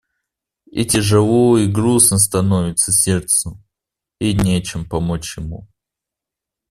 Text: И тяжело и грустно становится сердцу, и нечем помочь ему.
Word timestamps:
И 0.71 0.83
тяжело 0.83 1.59
и 1.59 1.67
грустно 1.71 2.17
становится 2.17 2.91
сердцу, 2.91 3.61
и 4.19 4.33
нечем 4.33 4.89
помочь 4.89 5.37
ему. 5.37 5.67